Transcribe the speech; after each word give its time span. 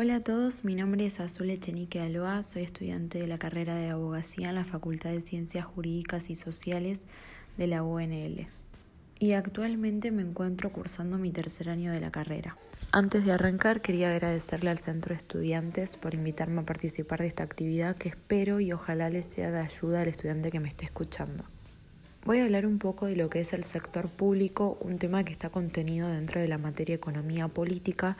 Hola 0.00 0.14
a 0.14 0.20
todos, 0.20 0.62
mi 0.62 0.76
nombre 0.76 1.06
es 1.06 1.18
Azul 1.18 1.50
Echenique 1.50 1.98
Aloa, 1.98 2.44
soy 2.44 2.62
estudiante 2.62 3.18
de 3.18 3.26
la 3.26 3.36
carrera 3.36 3.74
de 3.74 3.88
abogacía 3.88 4.50
en 4.50 4.54
la 4.54 4.64
Facultad 4.64 5.10
de 5.10 5.22
Ciencias 5.22 5.64
Jurídicas 5.64 6.30
y 6.30 6.36
Sociales 6.36 7.08
de 7.56 7.66
la 7.66 7.82
UNL 7.82 8.46
y 9.18 9.32
actualmente 9.32 10.12
me 10.12 10.22
encuentro 10.22 10.70
cursando 10.70 11.18
mi 11.18 11.32
tercer 11.32 11.68
año 11.68 11.90
de 11.90 11.98
la 11.98 12.12
carrera. 12.12 12.56
Antes 12.92 13.24
de 13.24 13.32
arrancar 13.32 13.80
quería 13.80 14.10
agradecerle 14.10 14.70
al 14.70 14.78
Centro 14.78 15.14
de 15.14 15.18
Estudiantes 15.18 15.96
por 15.96 16.14
invitarme 16.14 16.60
a 16.60 16.64
participar 16.64 17.22
de 17.22 17.26
esta 17.26 17.42
actividad 17.42 17.96
que 17.96 18.10
espero 18.10 18.60
y 18.60 18.72
ojalá 18.72 19.10
le 19.10 19.24
sea 19.24 19.50
de 19.50 19.58
ayuda 19.58 20.02
al 20.02 20.08
estudiante 20.08 20.52
que 20.52 20.60
me 20.60 20.68
esté 20.68 20.84
escuchando. 20.84 21.42
Voy 22.24 22.38
a 22.38 22.44
hablar 22.44 22.66
un 22.66 22.78
poco 22.78 23.06
de 23.06 23.16
lo 23.16 23.28
que 23.30 23.40
es 23.40 23.52
el 23.52 23.64
sector 23.64 24.08
público, 24.08 24.78
un 24.80 24.98
tema 24.98 25.24
que 25.24 25.32
está 25.32 25.50
contenido 25.50 26.08
dentro 26.08 26.40
de 26.40 26.46
la 26.46 26.58
materia 26.58 26.94
economía 26.94 27.48
política 27.48 28.16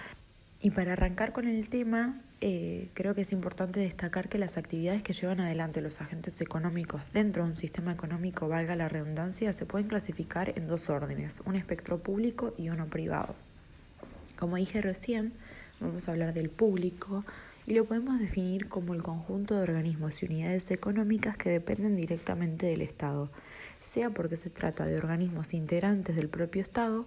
y 0.61 0.71
para 0.71 0.95
arrancar 0.95 1.33
con 1.33 1.47
el 1.47 1.69
tema, 1.69 2.21
eh, 2.41 2.89
creo 2.95 3.15
que 3.15 3.21
es 3.21 3.33
importante 3.33 3.80
destacar 3.80 4.29
que 4.29 4.39
las 4.39 4.57
actividades 4.57 5.03
que 5.03 5.12
llevan 5.12 5.41
adelante 5.41 5.80
los 5.80 6.01
agentes 6.01 6.41
económicos 6.41 7.01
dentro 7.12 7.45
de 7.45 7.51
un 7.51 7.57
sistema 7.57 7.93
económico, 7.93 8.49
valga 8.49 8.75
la 8.75 8.89
redundancia, 8.89 9.52
se 9.52 9.66
pueden 9.66 9.87
clasificar 9.87 10.52
en 10.57 10.66
dos 10.66 10.91
órdenes, 10.91 11.43
un 11.45 11.55
espectro 11.55 11.99
público 11.99 12.55
y 12.59 12.71
uno 12.71 12.87
privado. 12.87 13.37
Como 14.37 14.57
dije 14.57 14.83
recién, 14.83 15.33
vamos 15.80 16.09
a 16.09 16.13
hablar 16.13 16.35
del 16.35 16.51
público 16.51 17.25
y 17.66 17.75
lo 17.75 17.85
podemos 17.85 18.19
definir 18.19 18.69
como 18.69 18.95
el 18.95 19.02
conjunto 19.02 19.55
de 19.55 19.63
organismos 19.63 20.23
y 20.23 20.27
unidades 20.27 20.71
económicas 20.73 21.37
que 21.37 21.51
dependen 21.51 21.95
directamente 21.95 22.66
del 22.66 22.83
Estado, 22.83 23.30
sea 23.80 24.11
porque 24.11 24.37
se 24.37 24.51
trata 24.51 24.87
de 24.87 24.97
organismos 24.97 25.55
integrantes 25.55 26.16
del 26.16 26.29
propio 26.29 26.63
Estado, 26.63 27.07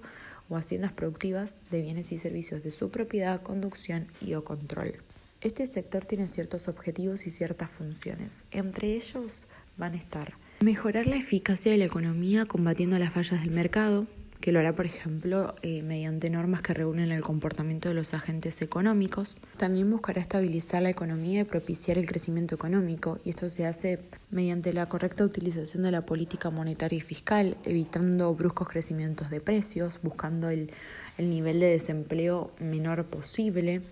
o 0.52 0.58
haciendas 0.58 0.92
productivas 0.92 1.64
de 1.72 1.82
bienes 1.82 2.12
y 2.12 2.20
servicios 2.20 2.62
de 2.62 2.72
su 2.72 2.92
propiedad, 2.92 3.42
conducción 3.42 4.08
y 4.22 4.36
o 4.36 4.44
control. 4.44 4.94
Este 5.42 5.66
sector 5.66 6.06
tiene 6.06 6.28
ciertos 6.28 6.68
objetivos 6.68 7.26
y 7.26 7.32
ciertas 7.32 7.72
funciones. 7.72 8.46
Entre 8.52 8.96
ellos 8.96 9.48
van 9.78 9.94
a 9.94 9.98
estar 9.98 10.34
mejorar 10.62 11.08
la 11.08 11.16
eficacia 11.16 11.72
de 11.72 11.80
la 11.80 11.86
economía 11.86 12.46
combatiendo 12.46 13.00
las 13.00 13.14
fallas 13.14 13.42
del 13.42 13.52
mercado, 13.52 14.06
que 14.42 14.52
lo 14.52 14.60
hará, 14.60 14.74
por 14.74 14.88
ejemplo, 14.88 15.56
eh, 15.62 15.84
mediante 15.84 16.30
normas 16.30 16.64
que 16.64 16.74
regulen 16.74 17.12
el 17.12 17.22
comportamiento 17.22 17.90
de 17.90 17.96
los 17.96 18.14
agentes 18.16 18.62
económicos. 18.62 19.38
También 19.58 19.90
buscará 19.90 20.20
estabilizar 20.20 20.82
la 20.82 20.90
economía 20.90 21.42
y 21.42 21.44
propiciar 21.44 22.00
el 22.00 22.08
crecimiento 22.08 22.56
económico, 22.56 23.20
y 23.24 23.30
esto 23.30 23.48
se 23.50 23.68
hace 23.68 24.00
mediante 24.32 24.74
la 24.74 24.88
correcta 24.88 25.24
utilización 25.24 25.84
de 25.84 25.92
la 25.92 26.06
política 26.06 26.50
monetaria 26.50 26.98
y 26.98 27.02
fiscal, 27.02 27.56
evitando 27.64 28.34
bruscos 28.34 28.68
crecimientos 28.68 29.30
de 29.30 29.40
precios, 29.40 30.00
buscando 30.02 30.50
el, 30.50 30.72
el 31.20 31.30
nivel 31.30 31.60
de 31.60 31.68
desempleo 31.68 32.52
menor 32.60 33.06
posible. 33.06 33.84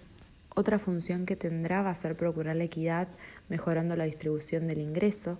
Otra 0.55 0.80
función 0.80 1.27
que 1.27 1.36
tendrá 1.36 1.83
va 1.83 1.92
a 1.92 1.95
ser 1.95 2.17
procurar 2.17 2.55
la 2.55 2.64
equidad, 2.64 3.08
mejorando 3.50 3.95
la 3.95 4.05
distribución 4.05 4.67
del 4.67 4.80
ingreso. 4.80 5.38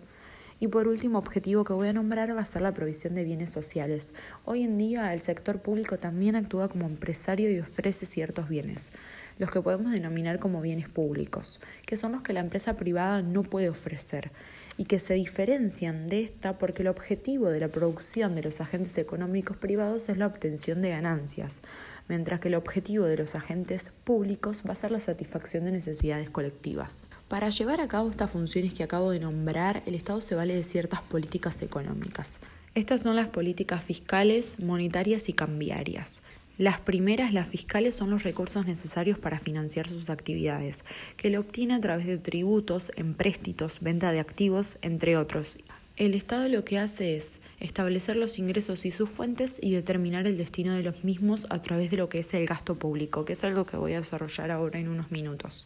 Y 0.62 0.68
por 0.68 0.88
último 0.88 1.18
objetivo 1.18 1.64
que 1.64 1.74
voy 1.74 1.88
a 1.88 1.94
nombrar 1.94 2.36
va 2.36 2.42
a 2.42 2.46
ser 2.46 2.62
la 2.62 2.74
provisión 2.74 3.16
de 3.16 3.24
bienes 3.24 3.50
sociales. 3.50 4.14
Hoy 4.44 4.64
en 4.64 4.78
día 4.78 5.14
el 5.14 5.22
sector 5.22 5.62
público 5.62 5.98
también 5.98 6.36
actúa 6.36 6.68
como 6.68 6.86
empresario 6.86 7.50
y 7.50 7.60
ofrece 7.60 8.06
ciertos 8.06 8.50
bienes, 8.50 8.92
los 9.38 9.52
que 9.52 9.62
podemos 9.62 9.94
denominar 9.94 10.40
como 10.40 10.62
bienes 10.62 10.90
públicos, 10.90 11.62
que 11.86 11.96
son 11.96 12.12
los 12.12 12.24
que 12.24 12.34
la 12.34 12.42
empresa 12.42 12.76
privada 12.76 13.22
no 13.22 13.44
puede 13.44 13.70
ofrecer 13.70 14.32
y 14.80 14.86
que 14.86 15.00
se 15.02 15.16
diferencian 15.16 16.08
de 16.08 16.22
esta 16.22 16.58
porque 16.58 16.84
el 16.84 16.88
objetivo 16.88 17.50
de 17.50 17.60
la 17.60 17.68
producción 17.68 18.34
de 18.34 18.44
los 18.44 18.62
agentes 18.62 18.98
económicos 18.98 19.58
privados 19.58 20.08
es 20.08 20.18
la 20.18 20.26
obtención 20.26 20.82
de 20.82 20.92
ganancias, 20.92 21.64
mientras 22.08 22.40
que 22.40 22.48
el 22.48 22.56
objetivo 22.56 23.04
de 23.04 23.18
los 23.18 23.36
agentes 23.36 23.92
públicos 24.06 24.64
va 24.66 24.72
a 24.72 24.76
ser 24.76 24.92
la 24.92 25.02
satisfacción 25.02 25.66
de 25.66 25.74
necesidades 25.74 26.30
colectivas. 26.30 27.10
Para 27.28 27.50
llevar 27.50 27.82
a 27.82 27.90
cabo 27.90 28.10
estas 28.10 28.32
funciones 28.32 28.74
que 28.74 28.86
acabo 28.86 29.12
de 29.12 29.20
nombrar, 29.20 29.84
el 29.86 29.96
Estado 29.96 30.22
se 30.22 30.36
vale 30.36 30.56
de 30.56 30.64
ciertas 30.64 31.02
políticas 31.02 31.62
económicas. 31.62 32.40
Estas 32.74 33.02
son 33.02 33.18
las 33.18 33.28
políticas 33.28 33.84
fiscales, 33.84 34.62
monetarias 34.62 35.28
y 35.28 35.34
cambiarias. 35.34 36.22
Las 36.60 36.82
primeras, 36.82 37.32
las 37.32 37.48
fiscales, 37.48 37.96
son 37.96 38.10
los 38.10 38.24
recursos 38.24 38.66
necesarios 38.66 39.18
para 39.18 39.40
financiar 39.40 39.88
sus 39.88 40.10
actividades, 40.10 40.84
que 41.16 41.30
lo 41.30 41.40
obtiene 41.40 41.74
a 41.74 41.80
través 41.80 42.06
de 42.06 42.18
tributos, 42.18 42.92
empréstitos, 42.98 43.80
venta 43.80 44.12
de 44.12 44.20
activos, 44.20 44.78
entre 44.82 45.16
otros. 45.16 45.58
El 45.96 46.16
Estado 46.16 46.50
lo 46.50 46.66
que 46.66 46.78
hace 46.78 47.16
es 47.16 47.40
establecer 47.62 48.18
los 48.18 48.38
ingresos 48.40 48.86
y 48.86 48.92
sus 48.92 49.10
fuentes 49.10 49.58
y 49.62 49.72
determinar 49.72 50.28
el 50.28 50.38
destino 50.38 50.74
de 50.74 50.84
los 50.84 51.06
mismos 51.06 51.48
a 51.50 51.62
través 51.62 51.92
de 51.92 51.96
lo 51.96 52.10
que 52.10 52.20
es 52.20 52.34
el 52.34 52.46
gasto 52.46 52.76
público, 52.78 53.24
que 53.24 53.34
es 53.34 53.44
algo 53.46 53.66
que 53.66 53.78
voy 53.78 53.94
a 53.94 54.02
desarrollar 54.02 54.52
ahora 54.52 54.80
en 54.80 54.90
unos 54.90 55.12
minutos. 55.12 55.66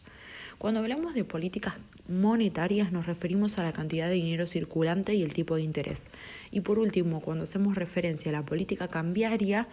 Cuando 0.58 0.78
hablamos 0.78 1.14
de 1.14 1.24
políticas 1.24 1.74
monetarias 2.08 2.92
nos 2.92 3.06
referimos 3.06 3.58
a 3.58 3.64
la 3.64 3.72
cantidad 3.72 4.06
de 4.06 4.14
dinero 4.14 4.46
circulante 4.46 5.12
y 5.14 5.24
el 5.24 5.34
tipo 5.34 5.56
de 5.56 5.62
interés. 5.62 6.08
Y 6.52 6.60
por 6.60 6.78
último, 6.78 7.20
cuando 7.20 7.42
hacemos 7.42 7.74
referencia 7.74 8.30
a 8.30 8.32
la 8.32 8.46
política 8.46 8.86
cambiaria, 8.86 9.66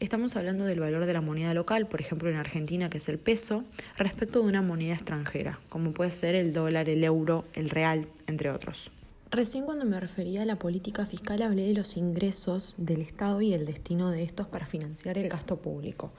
Estamos 0.00 0.34
hablando 0.34 0.64
del 0.64 0.80
valor 0.80 1.04
de 1.04 1.12
la 1.12 1.20
moneda 1.20 1.52
local, 1.52 1.86
por 1.86 2.00
ejemplo 2.00 2.30
en 2.30 2.36
Argentina, 2.36 2.88
que 2.88 2.96
es 2.96 3.08
el 3.10 3.18
peso, 3.18 3.64
respecto 3.98 4.40
de 4.40 4.48
una 4.48 4.62
moneda 4.62 4.94
extranjera, 4.94 5.60
como 5.68 5.92
puede 5.92 6.10
ser 6.10 6.34
el 6.34 6.54
dólar, 6.54 6.88
el 6.88 7.04
euro, 7.04 7.44
el 7.52 7.68
real, 7.68 8.08
entre 8.26 8.50
otros. 8.50 8.90
Recién 9.30 9.66
cuando 9.66 9.84
me 9.84 10.00
refería 10.00 10.40
a 10.40 10.46
la 10.46 10.56
política 10.56 11.04
fiscal 11.04 11.42
hablé 11.42 11.66
de 11.66 11.74
los 11.74 11.98
ingresos 11.98 12.76
del 12.78 13.02
Estado 13.02 13.42
y 13.42 13.52
el 13.52 13.66
destino 13.66 14.10
de 14.10 14.22
estos 14.22 14.46
para 14.46 14.64
financiar 14.64 15.18
el 15.18 15.28
gasto 15.28 15.56
público. 15.58 16.12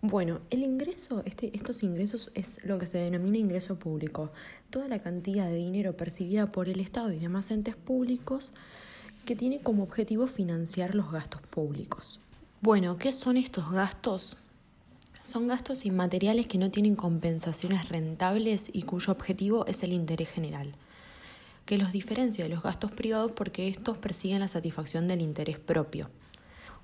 Bueno, 0.00 0.40
el 0.48 0.62
ingreso, 0.62 1.22
este, 1.26 1.54
estos 1.54 1.82
ingresos 1.82 2.30
es 2.34 2.64
lo 2.64 2.78
que 2.78 2.86
se 2.86 2.96
denomina 2.96 3.36
ingreso 3.36 3.78
público. 3.78 4.32
Toda 4.70 4.88
la 4.88 5.00
cantidad 5.00 5.48
de 5.48 5.56
dinero 5.56 5.98
percibida 5.98 6.50
por 6.50 6.70
el 6.70 6.80
Estado 6.80 7.12
y 7.12 7.18
demás 7.18 7.50
entes 7.50 7.76
públicos 7.76 8.52
que 9.26 9.36
tiene 9.36 9.60
como 9.60 9.82
objetivo 9.82 10.28
financiar 10.28 10.94
los 10.94 11.12
gastos 11.12 11.42
públicos. 11.42 12.20
Bueno, 12.60 12.96
¿qué 12.96 13.12
son 13.12 13.36
estos 13.36 13.70
gastos? 13.70 14.36
Son 15.22 15.46
gastos 15.46 15.86
inmateriales 15.86 16.48
que 16.48 16.58
no 16.58 16.72
tienen 16.72 16.96
compensaciones 16.96 17.88
rentables 17.88 18.68
y 18.72 18.82
cuyo 18.82 19.12
objetivo 19.12 19.64
es 19.66 19.84
el 19.84 19.92
interés 19.92 20.28
general, 20.28 20.72
que 21.66 21.78
los 21.78 21.92
diferencia 21.92 22.42
de 22.42 22.50
los 22.50 22.64
gastos 22.64 22.90
privados 22.90 23.30
porque 23.30 23.68
estos 23.68 23.96
persiguen 23.98 24.40
la 24.40 24.48
satisfacción 24.48 25.06
del 25.06 25.20
interés 25.20 25.60
propio. 25.60 26.10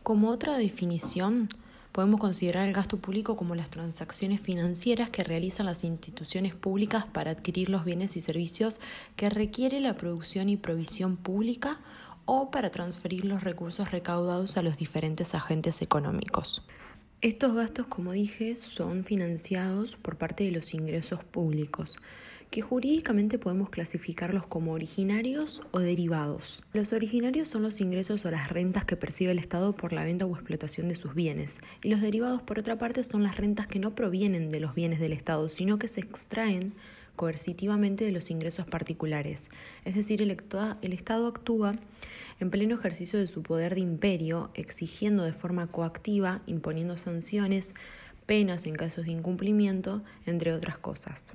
Como 0.04 0.28
otra 0.28 0.56
definición, 0.58 1.48
podemos 1.90 2.20
considerar 2.20 2.68
el 2.68 2.74
gasto 2.74 2.98
público 2.98 3.36
como 3.36 3.56
las 3.56 3.70
transacciones 3.70 4.40
financieras 4.40 5.10
que 5.10 5.24
realizan 5.24 5.66
las 5.66 5.82
instituciones 5.82 6.54
públicas 6.54 7.04
para 7.04 7.32
adquirir 7.32 7.68
los 7.68 7.84
bienes 7.84 8.16
y 8.16 8.20
servicios 8.20 8.78
que 9.16 9.28
requiere 9.28 9.80
la 9.80 9.96
producción 9.96 10.48
y 10.48 10.56
provisión 10.56 11.16
pública 11.16 11.80
o 12.26 12.50
para 12.50 12.70
transferir 12.70 13.24
los 13.24 13.44
recursos 13.44 13.90
recaudados 13.90 14.56
a 14.56 14.62
los 14.62 14.76
diferentes 14.76 15.34
agentes 15.34 15.82
económicos. 15.82 16.64
Estos 17.20 17.54
gastos, 17.54 17.86
como 17.86 18.12
dije, 18.12 18.54
son 18.56 19.02
financiados 19.04 19.96
por 19.96 20.16
parte 20.16 20.44
de 20.44 20.50
los 20.50 20.74
ingresos 20.74 21.24
públicos, 21.24 21.96
que 22.50 22.60
jurídicamente 22.60 23.38
podemos 23.38 23.70
clasificarlos 23.70 24.46
como 24.46 24.72
originarios 24.72 25.62
o 25.72 25.78
derivados. 25.78 26.62
Los 26.72 26.92
originarios 26.92 27.48
son 27.48 27.62
los 27.62 27.80
ingresos 27.80 28.24
o 28.24 28.30
las 28.30 28.50
rentas 28.50 28.84
que 28.84 28.96
percibe 28.96 29.32
el 29.32 29.38
Estado 29.38 29.74
por 29.74 29.92
la 29.92 30.04
venta 30.04 30.26
o 30.26 30.34
explotación 30.34 30.88
de 30.88 30.96
sus 30.96 31.14
bienes, 31.14 31.60
y 31.82 31.88
los 31.88 32.00
derivados, 32.00 32.42
por 32.42 32.58
otra 32.58 32.78
parte, 32.78 33.02
son 33.04 33.22
las 33.22 33.38
rentas 33.38 33.66
que 33.66 33.78
no 33.78 33.94
provienen 33.94 34.50
de 34.50 34.60
los 34.60 34.74
bienes 34.74 35.00
del 35.00 35.12
Estado, 35.14 35.48
sino 35.48 35.78
que 35.78 35.88
se 35.88 36.00
extraen 36.00 36.74
coercitivamente 37.16 38.04
de 38.04 38.12
los 38.12 38.30
ingresos 38.30 38.66
particulares. 38.66 39.50
Es 39.84 39.94
decir, 39.94 40.22
el, 40.22 40.30
Estado 40.92 41.26
actúa 41.26 41.72
en 42.40 42.50
pleno 42.50 42.74
ejercicio 42.74 43.18
de 43.18 43.26
su 43.26 43.42
poder 43.42 43.74
de 43.74 43.80
imperio, 43.80 44.50
exigiendo 44.54 45.24
de 45.24 45.32
forma 45.32 45.66
coactiva, 45.68 46.42
imponiendo 46.46 46.96
sanciones, 46.96 47.74
penas 48.26 48.66
en 48.66 48.74
casos 48.74 49.06
de 49.06 49.12
incumplimiento, 49.12 50.02
entre 50.26 50.52
otras 50.52 50.78
cosas. 50.78 51.34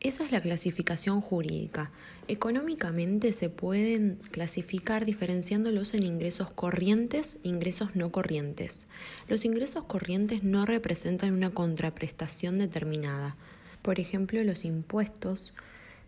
Esa 0.00 0.24
es 0.24 0.30
la 0.30 0.40
clasificación 0.40 1.20
jurídica. 1.20 1.90
Económicamente 2.28 3.32
se 3.32 3.48
pueden 3.48 4.20
clasificar 4.30 5.04
diferenciándolos 5.04 5.92
en 5.92 6.04
ingresos 6.04 6.50
corrientes 6.50 7.36
e 7.42 7.48
ingresos 7.48 7.96
no 7.96 8.12
corrientes. 8.12 8.86
Los 9.26 9.44
ingresos 9.44 9.84
corrientes 9.84 10.44
no 10.44 10.66
representan 10.66 11.32
una 11.32 11.50
contraprestación 11.50 12.58
determinada. 12.58 13.34
Por 13.88 14.00
ejemplo, 14.00 14.44
los 14.44 14.66
impuestos 14.66 15.54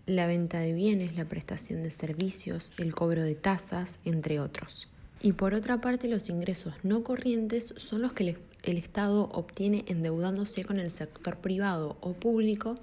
la 0.05 0.27
venta 0.27 0.61
de 0.61 0.75
bienes, 0.75 1.17
la 1.17 1.25
prestación 1.25 1.83
de 1.83 1.91
servicios, 1.91 2.73
el 2.77 2.95
cobro 2.95 3.23
de 3.23 3.35
tasas, 3.35 4.01
entre 4.05 4.39
otros. 4.39 4.87
Y 5.23 5.33
por 5.33 5.55
otra 5.55 5.81
parte, 5.81 6.07
los 6.07 6.29
ingresos 6.29 6.75
no 6.83 7.03
corrientes 7.03 7.73
son 7.79 8.03
los 8.03 8.13
que 8.13 8.37
el 8.65 8.77
Estado 8.77 9.31
obtiene 9.33 9.87
endeudándose 9.87 10.63
con 10.63 10.79
el 10.79 10.91
sector 10.91 11.39
privado 11.39 11.97
o 12.03 12.13
público 12.13 12.75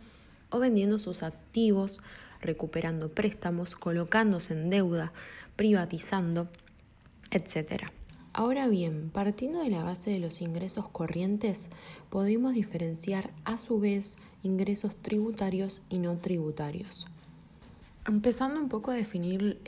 o 0.49 0.57
vendiendo 0.57 0.97
sus 0.97 1.21
activos, 1.21 2.01
recuperando 2.41 3.09
préstamos, 3.09 3.75
colocándose 3.75 4.53
en 4.53 4.71
deuda, 4.71 5.13
privatizando, 5.55 6.47
etc. 7.29 7.91
Ahora 8.37 8.67
bien, 8.67 9.09
partiendo 9.09 9.63
de 9.63 9.71
la 9.71 9.83
base 9.83 10.11
de 10.11 10.19
los 10.19 10.41
ingresos 10.41 10.87
corrientes, 10.89 11.71
podemos 12.11 12.53
diferenciar 12.53 13.31
a 13.45 13.57
su 13.57 13.79
vez 13.79 14.19
ingresos 14.43 14.95
tributarios 14.95 15.81
y 15.89 15.97
no 15.97 16.17
tributarios. 16.17 17.07
Empezando 18.05 18.59
un 18.59 18.69
poco 18.69 18.91
a 18.91 18.93
definir 18.93 19.59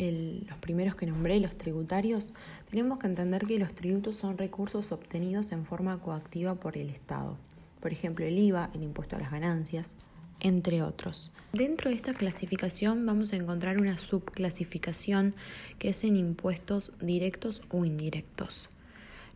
los 0.48 0.58
primeros 0.60 0.94
que 0.94 1.08
nombré, 1.08 1.40
los 1.40 1.58
tributarios, 1.58 2.36
tenemos 2.70 3.00
que 3.00 3.08
entender 3.08 3.44
que 3.48 3.58
los 3.58 3.74
tributos 3.74 4.18
son 4.18 4.38
recursos 4.38 4.92
obtenidos 4.92 5.52
en 5.52 5.66
forma 5.66 5.98
coactiva 5.98 6.54
por 6.54 6.78
el 6.78 6.92
Estado. 6.92 7.38
Por 7.82 7.92
ejemplo, 7.92 8.24
el 8.24 8.38
IVA, 8.38 8.70
el 8.76 8.84
impuesto 8.84 9.16
a 9.16 9.20
las 9.20 9.32
ganancias, 9.32 9.96
entre 10.40 10.82
otros. 10.82 11.32
Dentro 11.54 11.90
de 11.90 11.96
esta 11.96 12.14
clasificación 12.14 13.06
vamos 13.06 13.34
a 13.34 13.36
encontrar 13.36 13.82
una 13.82 13.98
subclasificación 13.98 15.34
que 15.80 15.90
es 15.90 16.04
en 16.04 16.16
impuestos 16.16 16.94
directos 17.02 17.62
o 17.70 17.86
indirectos. 17.86 18.70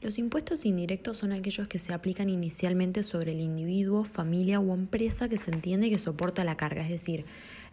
Los 0.01 0.17
impuestos 0.17 0.65
indirectos 0.65 1.19
son 1.19 1.31
aquellos 1.31 1.67
que 1.69 1.79
se 1.79 1.93
aplican 1.93 2.29
inicialmente 2.29 3.03
sobre 3.03 3.31
el 3.31 3.39
individuo, 3.39 4.03
familia 4.03 4.59
o 4.59 4.73
empresa 4.73 5.29
que 5.29 5.37
se 5.37 5.49
entiende 5.49 5.89
que 5.89 5.97
soporta 5.97 6.43
la 6.43 6.57
carga, 6.57 6.83
es 6.83 6.89
decir, 6.89 7.25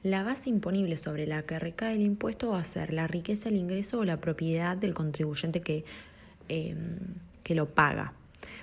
la 0.02 0.22
base 0.22 0.48
imponible 0.48 0.96
sobre 0.96 1.26
la 1.26 1.42
que 1.42 1.58
recae 1.58 1.94
el 1.94 2.02
impuesto 2.02 2.50
va 2.50 2.60
a 2.60 2.64
ser 2.64 2.92
la 2.92 3.06
riqueza, 3.06 3.48
el 3.48 3.56
ingreso 3.56 3.98
o 3.98 4.04
la 4.04 4.18
propiedad 4.18 4.76
del 4.76 4.94
contribuyente 4.94 5.60
que, 5.60 5.84
eh, 6.48 6.74
que 7.42 7.54
lo 7.54 7.68
paga. 7.68 8.14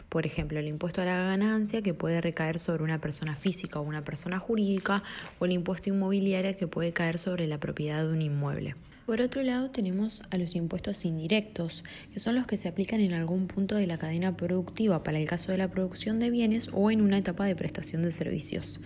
Por 0.10 0.26
ejemplo, 0.26 0.60
el 0.60 0.68
impuesto 0.68 1.02
a 1.02 1.06
la 1.06 1.18
ganancia 1.18 1.82
que 1.82 1.94
puede 1.94 2.22
recaer 2.22 2.60
sobre 2.60 2.84
una 2.84 3.00
persona 3.00 3.36
física 3.36 3.80
o 3.80 3.84
una 3.84 4.04
persona 4.04 4.40
jurídica 4.40 5.04
o 5.40 5.46
el 5.46 5.52
impuesto 5.52 5.90
inmobiliario 5.90 6.58
que 6.58 6.68
puede 6.68 6.94
caer 6.94 7.18
sobre 7.18 7.48
la 7.48 7.60
propiedad 7.60 8.04
de 8.04 8.14
un 8.14 8.22
inmueble. 8.22 8.76
Por 9.06 9.22
otro 9.22 9.42
lado, 9.42 9.72
tenemos 9.72 10.22
a 10.32 10.38
los 10.38 10.54
impuestos 10.56 11.06
indirectos, 11.06 11.86
que 12.14 12.20
son 12.20 12.36
los 12.36 12.46
que 12.46 12.58
se 12.58 12.68
aplican 12.68 13.00
en 13.00 13.14
algún 13.14 13.48
punto 13.48 13.76
de 13.76 13.88
la 13.88 13.98
cadena 13.98 14.36
productiva 14.36 15.02
para 15.02 15.18
el 15.18 15.26
caso 15.26 15.54
de 15.54 15.58
la 15.58 15.72
producción 15.72 16.20
de 16.20 16.30
bienes 16.30 16.70
o 16.74 16.92
en 16.92 17.02
una 17.02 17.18
etapa 17.18 17.46
de 17.46 17.56
prestación 17.56 18.04
de 18.04 18.12
servicios. 18.12 18.82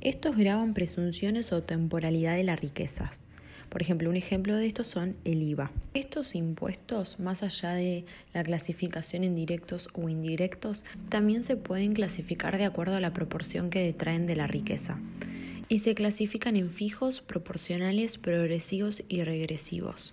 Estos 0.00 0.36
graban 0.36 0.74
presunciones 0.74 1.52
o 1.52 1.62
temporalidad 1.62 2.34
de 2.34 2.42
las 2.42 2.60
riquezas. 2.60 3.26
Por 3.70 3.82
ejemplo, 3.82 4.10
un 4.10 4.16
ejemplo 4.16 4.56
de 4.56 4.66
esto 4.66 4.82
son 4.82 5.16
el 5.24 5.42
IVA. 5.48 5.70
Estos 5.94 6.34
impuestos, 6.34 7.20
más 7.20 7.44
allá 7.44 7.72
de 7.72 8.04
la 8.34 8.42
clasificación 8.42 9.22
en 9.22 9.36
directos 9.36 9.88
o 9.94 10.08
indirectos, 10.08 10.84
también 11.08 11.44
se 11.44 11.56
pueden 11.56 11.94
clasificar 11.94 12.58
de 12.58 12.64
acuerdo 12.64 12.96
a 12.96 13.00
la 13.00 13.12
proporción 13.12 13.70
que 13.70 13.80
detraen 13.80 14.26
de 14.26 14.34
la 14.34 14.48
riqueza. 14.48 14.98
Y 15.68 15.78
se 15.78 15.94
clasifican 15.94 16.56
en 16.56 16.68
fijos, 16.70 17.20
proporcionales, 17.20 18.18
progresivos 18.18 19.04
y 19.08 19.22
regresivos. 19.22 20.12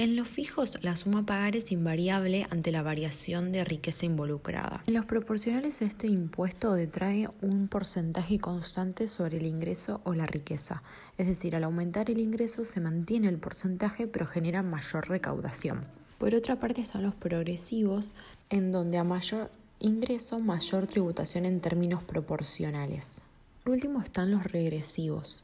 En 0.00 0.16
los 0.16 0.28
fijos, 0.28 0.78
la 0.80 0.96
suma 0.96 1.18
a 1.18 1.26
pagar 1.26 1.56
es 1.56 1.70
invariable 1.72 2.46
ante 2.48 2.72
la 2.72 2.82
variación 2.82 3.52
de 3.52 3.66
riqueza 3.66 4.06
involucrada. 4.06 4.82
En 4.86 4.94
los 4.94 5.04
proporcionales, 5.04 5.82
este 5.82 6.06
impuesto 6.06 6.72
detrae 6.72 7.28
un 7.42 7.68
porcentaje 7.68 8.38
constante 8.38 9.08
sobre 9.08 9.36
el 9.36 9.44
ingreso 9.44 10.00
o 10.04 10.14
la 10.14 10.24
riqueza. 10.24 10.82
Es 11.18 11.26
decir, 11.26 11.54
al 11.54 11.64
aumentar 11.64 12.10
el 12.10 12.16
ingreso 12.16 12.64
se 12.64 12.80
mantiene 12.80 13.28
el 13.28 13.36
porcentaje 13.36 14.06
pero 14.06 14.24
genera 14.24 14.62
mayor 14.62 15.06
recaudación. 15.06 15.82
Por 16.16 16.34
otra 16.34 16.58
parte 16.58 16.80
están 16.80 17.02
los 17.02 17.14
progresivos, 17.14 18.14
en 18.48 18.72
donde 18.72 18.96
a 18.96 19.04
mayor 19.04 19.50
ingreso, 19.80 20.38
mayor 20.38 20.86
tributación 20.86 21.44
en 21.44 21.60
términos 21.60 22.02
proporcionales. 22.04 23.20
Por 23.62 23.74
último 23.74 24.00
están 24.00 24.30
los 24.30 24.44
regresivos, 24.44 25.42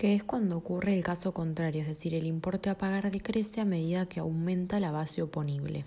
que 0.00 0.14
es 0.14 0.24
cuando 0.24 0.56
ocurre 0.56 0.94
el 0.94 1.04
caso 1.04 1.34
contrario, 1.34 1.82
es 1.82 1.86
decir, 1.86 2.14
el 2.14 2.24
importe 2.24 2.70
a 2.70 2.78
pagar 2.78 3.10
decrece 3.10 3.60
a 3.60 3.66
medida 3.66 4.06
que 4.06 4.18
aumenta 4.18 4.80
la 4.80 4.90
base 4.90 5.20
oponible, 5.20 5.84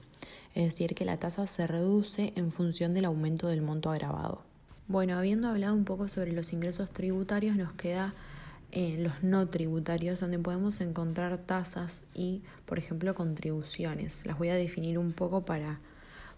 es 0.54 0.66
decir, 0.66 0.94
que 0.94 1.04
la 1.04 1.18
tasa 1.18 1.48
se 1.48 1.66
reduce 1.66 2.32
en 2.36 2.52
función 2.52 2.94
del 2.94 3.06
aumento 3.06 3.48
del 3.48 3.64
monto 3.64 3.90
agravado. 3.90 4.44
Bueno, 4.88 5.18
habiendo 5.18 5.48
hablado 5.48 5.74
un 5.74 5.84
poco 5.84 6.10
sobre 6.10 6.32
los 6.32 6.54
ingresos 6.54 6.92
tributarios, 6.92 7.56
nos 7.56 7.74
queda 7.74 8.14
eh, 8.72 8.98
los 9.00 9.24
no 9.24 9.48
tributarios, 9.48 10.20
donde 10.20 10.38
podemos 10.38 10.80
encontrar 10.82 11.40
tasas 11.40 12.04
y, 12.14 12.44
por 12.68 12.78
ejemplo, 12.78 13.16
contribuciones. 13.16 14.28
Las 14.28 14.38
voy 14.38 14.50
a 14.50 14.56
definir 14.56 15.00
un 15.00 15.14
poco 15.14 15.44
para 15.44 15.80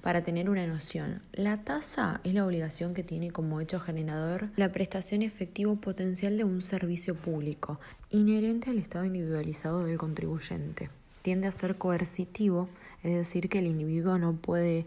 para 0.05 0.21
tener 0.21 0.51
una 0.51 0.67
noción. 0.67 1.23
La 1.33 1.63
tasa 1.63 2.21
es 2.23 2.35
la 2.35 2.45
obligación 2.45 2.93
que 2.93 3.01
tiene 3.01 3.31
como 3.31 3.59
hecho 3.59 3.79
generador 3.79 4.49
la 4.55 4.71
prestación 4.71 5.23
efectivo 5.23 5.77
potencial 5.77 6.37
de 6.37 6.43
un 6.43 6.61
servicio 6.61 7.15
público, 7.15 7.79
inherente 8.11 8.69
al 8.69 8.77
estado 8.77 9.05
individualizado 9.05 9.83
del 9.83 9.97
contribuyente. 9.97 10.91
Tiende 11.23 11.47
a 11.47 11.51
ser 11.51 11.79
coercitivo, 11.79 12.69
es 13.01 13.15
decir, 13.15 13.49
que 13.49 13.57
el 13.57 13.65
individuo 13.65 14.19
no 14.19 14.33
puede 14.33 14.85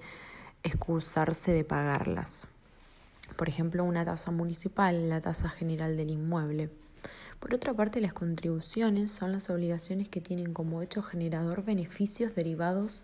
excusarse 0.62 1.50
de 1.50 1.64
pagarlas. 1.64 2.46
Por 3.34 3.48
ejemplo, 3.48 3.82
una 3.82 4.04
tasa 4.04 4.30
municipal, 4.30 5.08
la 5.08 5.20
tasa 5.20 5.48
general 5.48 5.96
del 5.96 6.12
inmueble. 6.12 6.70
Por 7.40 7.54
otra 7.54 7.74
parte, 7.74 8.00
las 8.00 8.14
contribuciones 8.14 9.10
son 9.10 9.32
las 9.32 9.50
obligaciones 9.50 10.08
que 10.08 10.20
tienen 10.20 10.52
como 10.52 10.80
hecho 10.80 11.02
generador 11.02 11.64
beneficios 11.64 12.36
derivados 12.36 13.02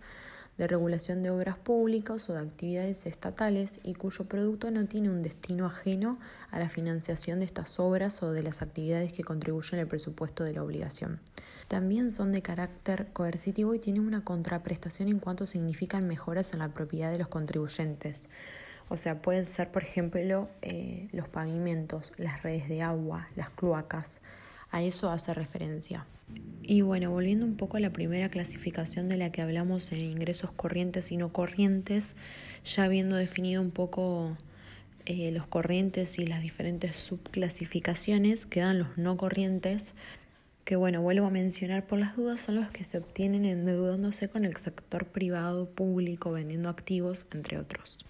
de 0.58 0.66
regulación 0.68 1.22
de 1.22 1.30
obras 1.30 1.56
públicas 1.56 2.28
o 2.28 2.32
de 2.32 2.40
actividades 2.40 3.06
estatales 3.06 3.80
y 3.82 3.94
cuyo 3.94 4.26
producto 4.26 4.70
no 4.70 4.86
tiene 4.86 5.10
un 5.10 5.22
destino 5.22 5.66
ajeno 5.66 6.18
a 6.50 6.58
la 6.58 6.68
financiación 6.68 7.40
de 7.40 7.46
estas 7.46 7.80
obras 7.80 8.22
o 8.22 8.30
de 8.30 8.42
las 8.42 8.62
actividades 8.62 9.12
que 9.12 9.24
contribuyen 9.24 9.80
al 9.80 9.88
presupuesto 9.88 10.44
de 10.44 10.54
la 10.54 10.62
obligación. 10.62 11.20
También 11.68 12.10
son 12.10 12.30
de 12.30 12.42
carácter 12.42 13.08
coercitivo 13.12 13.74
y 13.74 13.78
tienen 13.78 14.06
una 14.06 14.22
contraprestación 14.22 15.08
en 15.08 15.18
cuanto 15.18 15.46
significan 15.46 16.06
mejoras 16.06 16.52
en 16.52 16.60
la 16.60 16.68
propiedad 16.68 17.10
de 17.10 17.18
los 17.18 17.28
contribuyentes. 17.28 18.28
O 18.88 18.96
sea, 18.96 19.22
pueden 19.22 19.46
ser, 19.46 19.72
por 19.72 19.82
ejemplo, 19.82 20.48
eh, 20.62 21.08
los 21.12 21.26
pavimentos, 21.28 22.12
las 22.16 22.42
redes 22.42 22.68
de 22.68 22.82
agua, 22.82 23.28
las 23.34 23.50
cloacas. 23.50 24.20
A 24.74 24.82
eso 24.82 25.08
hace 25.08 25.32
referencia. 25.32 26.04
Y 26.64 26.80
bueno, 26.80 27.12
volviendo 27.12 27.46
un 27.46 27.56
poco 27.56 27.76
a 27.76 27.80
la 27.80 27.92
primera 27.92 28.28
clasificación 28.28 29.08
de 29.08 29.16
la 29.16 29.30
que 29.30 29.40
hablamos 29.40 29.92
en 29.92 30.00
ingresos 30.00 30.50
corrientes 30.50 31.12
y 31.12 31.16
no 31.16 31.32
corrientes, 31.32 32.16
ya 32.64 32.82
habiendo 32.82 33.14
definido 33.14 33.62
un 33.62 33.70
poco 33.70 34.36
eh, 35.06 35.30
los 35.30 35.46
corrientes 35.46 36.18
y 36.18 36.26
las 36.26 36.42
diferentes 36.42 36.96
subclasificaciones, 36.96 38.46
quedan 38.46 38.80
los 38.80 38.98
no 38.98 39.16
corrientes, 39.16 39.94
que 40.64 40.74
bueno, 40.74 41.02
vuelvo 41.02 41.28
a 41.28 41.30
mencionar 41.30 41.86
por 41.86 42.00
las 42.00 42.16
dudas, 42.16 42.40
son 42.40 42.56
los 42.56 42.72
que 42.72 42.84
se 42.84 42.98
obtienen 42.98 43.44
endeudándose 43.44 44.28
con 44.28 44.44
el 44.44 44.56
sector 44.56 45.06
privado, 45.06 45.70
público, 45.70 46.32
vendiendo 46.32 46.68
activos, 46.68 47.28
entre 47.32 47.58
otros. 47.58 48.04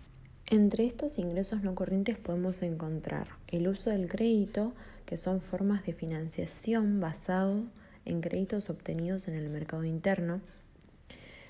Entre 0.55 0.87
estos 0.87 1.19
ingresos 1.19 1.65
no 1.65 1.75
corrientes 1.75 2.17
podemos 2.17 2.63
encontrar 2.63 3.27
el 3.49 3.67
uso 3.67 3.91
del 3.91 4.09
crédito, 4.09 4.73
que 5.05 5.17
son 5.17 5.41
formas 5.41 5.85
de 5.85 5.95
financiación 5.95 7.01
basado 7.01 7.65
en 8.05 8.21
créditos 8.21 8.71
obtenidos 8.71 9.27
en 9.27 9.35
el 9.35 9.51
mercado 9.51 9.83
interno, 9.83 10.41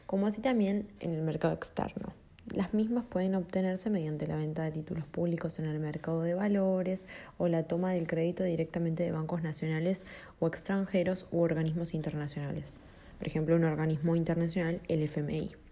como 0.06 0.26
así 0.26 0.40
también 0.40 0.88
en 1.00 1.12
el 1.12 1.20
mercado 1.20 1.52
externo. 1.52 2.14
Las 2.54 2.72
mismas 2.72 3.04
pueden 3.04 3.34
obtenerse 3.34 3.90
mediante 3.90 4.26
la 4.26 4.36
venta 4.36 4.62
de 4.62 4.70
títulos 4.70 5.04
públicos 5.04 5.58
en 5.58 5.66
el 5.66 5.80
mercado 5.80 6.22
de 6.22 6.32
valores 6.32 7.06
o 7.36 7.46
la 7.46 7.64
toma 7.64 7.92
del 7.92 8.06
crédito 8.06 8.42
directamente 8.42 9.02
de 9.02 9.12
bancos 9.12 9.42
nacionales 9.42 10.06
o 10.40 10.46
extranjeros 10.46 11.26
u 11.30 11.40
organismos 11.40 11.92
internacionales. 11.92 12.80
Por 13.18 13.28
ejemplo, 13.28 13.54
un 13.54 13.64
organismo 13.64 14.16
internacional, 14.16 14.80
el 14.88 15.02
FMI. 15.02 15.63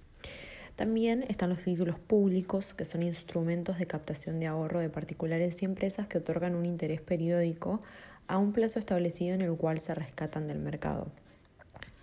También 0.77 1.25
están 1.29 1.51
los 1.51 1.63
títulos 1.63 1.99
públicos, 1.99 2.73
que 2.73 2.85
son 2.85 3.03
instrumentos 3.03 3.79
de 3.79 3.87
captación 3.87 4.41
de 4.41 4.47
ahorro 4.47 4.81
de 4.81 4.89
particulares 4.89 5.61
y 5.63 5.67
empresas 5.67 6.07
que 6.07 6.19
otorgan 6.19 6.55
un 6.55 6.65
interés 6.65 7.01
periódico 7.01 7.83
a 8.27 8.39
un 8.39 8.53
plazo 8.53 8.79
establecido 8.79 9.35
en 9.35 9.43
el 9.43 9.55
cual 9.57 9.81
se 9.81 9.95
rescatan 9.95 10.47
del 10.47 10.59
mercado. 10.59 11.09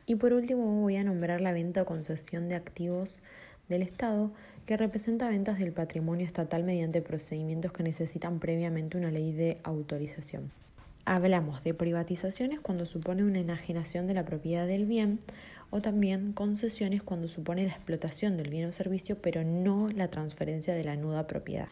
Y 0.05 0.15
por 0.15 0.33
último 0.33 0.81
voy 0.81 0.97
a 0.97 1.03
nombrar 1.03 1.41
la 1.41 1.51
venta 1.51 1.81
o 1.81 1.85
concesión 1.85 2.47
de 2.47 2.55
activos 2.55 3.21
del 3.69 3.81
Estado, 3.81 4.31
que 4.65 4.77
representa 4.77 5.29
ventas 5.29 5.57
del 5.57 5.71
patrimonio 5.71 6.25
estatal 6.25 6.63
mediante 6.63 7.01
procedimientos 7.01 7.71
que 7.71 7.83
necesitan 7.83 8.39
previamente 8.39 8.97
una 8.97 9.09
ley 9.09 9.31
de 9.31 9.57
autorización. 9.63 10.51
Hablamos 11.05 11.63
de 11.63 11.73
privatizaciones 11.73 12.59
cuando 12.59 12.85
supone 12.85 13.23
una 13.23 13.39
enajenación 13.39 14.05
de 14.05 14.13
la 14.13 14.25
propiedad 14.25 14.67
del 14.67 14.85
bien 14.85 15.19
o 15.71 15.81
también 15.81 16.33
concesiones 16.33 17.03
cuando 17.03 17.27
supone 17.27 17.65
la 17.65 17.73
explotación 17.73 18.37
del 18.37 18.49
bien 18.49 18.69
o 18.69 18.71
servicio 18.71 19.17
pero 19.21 19.43
no 19.43 19.89
la 19.89 20.09
transferencia 20.09 20.73
de 20.73 20.83
la 20.83 20.95
nuda 20.95 21.27
propiedad. 21.27 21.69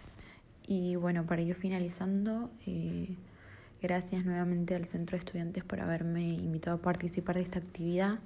Y 0.68 0.96
bueno, 0.96 1.26
para 1.26 1.42
ir 1.42 1.56
finalizando, 1.56 2.50
eh, 2.66 3.16
Gracias 3.82 4.26
nuevamente 4.26 4.74
al 4.74 4.86
Centro 4.86 5.16
de 5.16 5.20
Estudiantes 5.20 5.64
por 5.64 5.80
haberme 5.82 6.30
invitado 6.30 6.78
a 6.78 6.82
participar 6.82 7.36
de 7.36 7.44
esta 7.44 7.60
actividad. 7.60 8.18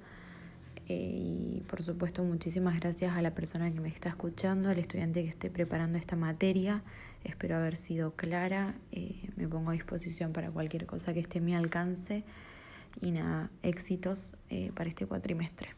Eh, 0.88 1.24
y 1.58 1.60
por 1.68 1.82
supuesto 1.82 2.24
muchísimas 2.24 2.80
gracias 2.80 3.14
a 3.14 3.20
la 3.20 3.34
persona 3.34 3.70
que 3.70 3.78
me 3.78 3.90
está 3.90 4.08
escuchando, 4.08 4.70
al 4.70 4.78
estudiante 4.78 5.22
que 5.22 5.28
esté 5.28 5.50
preparando 5.50 5.98
esta 5.98 6.16
materia. 6.16 6.82
Espero 7.22 7.56
haber 7.56 7.76
sido 7.76 8.12
clara. 8.12 8.74
Eh, 8.92 9.28
me 9.36 9.46
pongo 9.46 9.70
a 9.70 9.74
disposición 9.74 10.32
para 10.32 10.50
cualquier 10.50 10.86
cosa 10.86 11.12
que 11.12 11.20
esté 11.20 11.38
a 11.38 11.42
mi 11.42 11.54
alcance. 11.54 12.24
Y 13.00 13.12
nada, 13.12 13.50
éxitos 13.62 14.36
eh, 14.50 14.70
para 14.74 14.88
este 14.88 15.06
cuatrimestre. 15.06 15.70